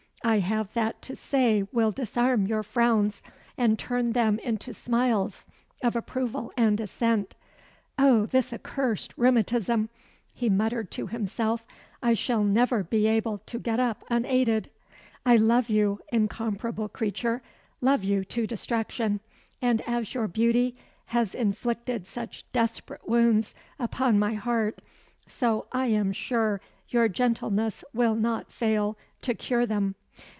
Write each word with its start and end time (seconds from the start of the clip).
I 0.23 0.37
have 0.37 0.71
that 0.73 1.01
to 1.01 1.15
say 1.15 1.63
will 1.71 1.89
disarm 1.89 2.45
your 2.45 2.61
frowns, 2.61 3.23
and 3.57 3.79
turn 3.79 4.11
them 4.11 4.37
into 4.37 4.71
smiles 4.71 5.47
of 5.81 5.95
approval 5.95 6.53
and 6.55 6.79
assent. 6.79 7.33
(O, 7.97 8.27
this 8.27 8.53
accursed 8.53 9.15
rheumatism!" 9.17 9.89
he 10.31 10.47
muttered 10.47 10.91
to 10.91 11.07
himself, 11.07 11.65
"I 12.03 12.13
shall 12.13 12.43
never 12.43 12.83
be 12.83 13.07
able 13.07 13.39
to 13.39 13.57
get 13.57 13.79
up 13.79 14.03
unaided!) 14.11 14.69
I 15.25 15.37
love 15.37 15.71
you, 15.71 16.01
incomparable 16.11 16.87
creature 16.87 17.41
love 17.81 18.03
you 18.03 18.23
to 18.25 18.45
distraction; 18.45 19.21
and 19.59 19.81
as 19.89 20.13
your 20.13 20.27
beauty 20.27 20.75
has 21.07 21.33
inflicted 21.33 22.05
such 22.05 22.45
desperate 22.51 23.09
wounds 23.09 23.55
upon 23.79 24.19
my 24.19 24.35
heart, 24.35 24.83
so 25.25 25.65
I 25.71 25.87
am 25.87 26.13
sure 26.13 26.61
your 26.89 27.09
gentleness 27.09 27.83
will 27.91 28.13
not 28.15 28.51
fail 28.51 28.95
to 29.23 29.33
cure 29.33 29.65
them. 29.65 29.95